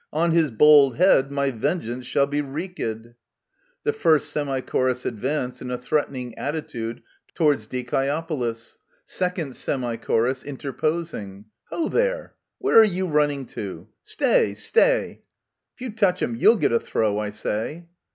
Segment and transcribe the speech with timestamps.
[0.11, 3.09] On his bold head my vengeance shall be wreaked!
[3.83, 7.03] [The first Semi Chorus advance in a threatening attitude
[7.35, 8.77] towards DiCiEOPOLis.
[9.05, 10.29] 2nd Semi Chor.
[10.43, 11.45] (interposing).
[11.65, 12.33] Ho, there!
[12.57, 13.89] Where are you running to?
[14.01, 14.55] Stay!
[14.55, 15.21] stay!
[15.75, 17.85] If you touch him, you'll get a throw, I say.